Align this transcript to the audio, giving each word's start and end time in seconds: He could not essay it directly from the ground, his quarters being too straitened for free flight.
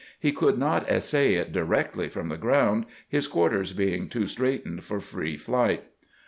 He 0.19 0.31
could 0.31 0.57
not 0.57 0.89
essay 0.89 1.35
it 1.35 1.51
directly 1.51 2.09
from 2.09 2.29
the 2.29 2.37
ground, 2.37 2.87
his 3.07 3.27
quarters 3.27 3.71
being 3.71 4.09
too 4.09 4.25
straitened 4.25 4.83
for 4.83 4.99
free 4.99 5.37
flight. 5.37 5.83